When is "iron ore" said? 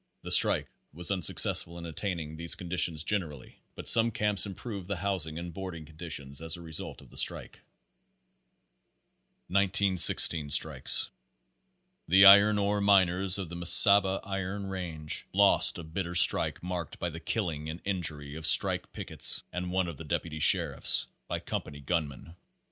12.25-12.81